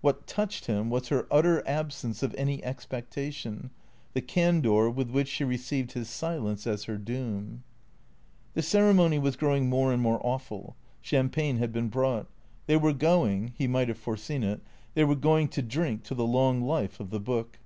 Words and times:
What 0.00 0.26
touched 0.26 0.66
him 0.66 0.90
was 0.90 1.06
her 1.06 1.28
utter 1.30 1.62
ab 1.64 1.92
sence 1.92 2.24
of 2.24 2.34
any 2.34 2.64
expectation, 2.64 3.70
the 4.12 4.20
candour 4.20 4.90
with 4.90 5.08
which 5.08 5.28
she 5.28 5.44
received 5.44 5.92
his 5.92 6.08
silence 6.08 6.66
as 6.66 6.82
her 6.86 6.98
doom. 6.98 7.62
The 8.54 8.62
ceremony 8.62 9.20
was 9.20 9.36
growing 9.36 9.68
more 9.70 9.92
and 9.92 10.02
more 10.02 10.18
awful. 10.26 10.74
Cham 11.00 11.30
pagne 11.30 11.58
had 11.58 11.72
been 11.72 11.90
brought. 11.90 12.26
They 12.66 12.76
were 12.76 12.92
going— 12.92 13.52
he 13.56 13.68
might 13.68 13.86
have 13.86 13.98
foreseen 13.98 14.42
it— 14.42 14.62
they 14.94 15.04
were 15.04 15.14
going 15.14 15.46
to 15.50 15.62
drink 15.62 16.02
to 16.06 16.14
the 16.16 16.26
long 16.26 16.60
life 16.60 16.98
of 16.98 17.10
the 17.10 17.20
Book. 17.20 17.60